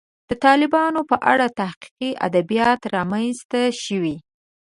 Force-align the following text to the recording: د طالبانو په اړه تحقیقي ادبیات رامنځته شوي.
د 0.29 0.31
طالبانو 0.45 1.01
په 1.09 1.15
اړه 1.31 1.47
تحقیقي 1.59 2.11
ادبیات 2.27 2.81
رامنځته 2.95 3.61
شوي. 3.83 4.15